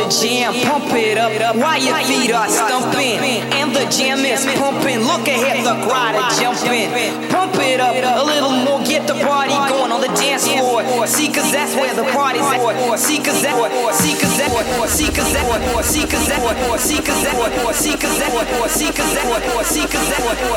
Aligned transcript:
the 0.00 0.08
jam, 0.08 0.54
pump 0.64 0.88
it 0.96 1.18
up 1.18 1.56
while 1.56 1.76
your 1.76 1.96
feet 2.08 2.32
are 2.32 2.48
stumping. 2.48 3.20
And 3.52 3.74
the 3.76 3.84
jam 3.92 4.24
is 4.24 4.44
pumping. 4.56 5.00
Look 5.04 5.28
ahead, 5.28 5.60
the 5.64 5.76
crowd 5.84 6.16
are 6.16 6.32
jumping. 6.40 6.88
Pump 7.28 7.54
it 7.60 7.80
up 7.80 7.92
a 7.92 8.24
little 8.24 8.54
more, 8.64 8.80
get 8.84 9.06
the 9.06 9.14
party 9.20 9.52
going 9.68 9.92
on 9.92 10.00
the 10.00 10.12
dance 10.16 10.48
floor. 10.48 10.80
See, 11.06 11.28
cause 11.28 11.50
that's 11.52 11.74
where 11.76 11.94
the 11.94 12.04
party's 12.12 12.42
at. 12.42 12.60
See, 12.98 13.20
cause 13.20 13.42
that, 13.42 13.56
see, 13.92 14.16
cause 14.16 14.36
that, 14.40 14.88
see, 14.88 15.10
cause 15.10 15.32
that, 15.32 15.84
see, 15.84 16.06
cause 16.06 16.24
that, 16.24 16.48
see, 16.80 16.96
cause 16.96 17.20
that, 17.20 17.20
see, 17.20 17.20
cause 17.20 17.20
that, 17.20 17.60
see, 17.70 17.96
cause 18.00 18.18
that, 18.18 18.20
see, 18.20 18.20
cause 18.20 18.20
that, 18.20 18.40